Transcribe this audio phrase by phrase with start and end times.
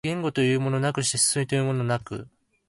[0.03, 2.27] 言語というものなくして思惟というものなく、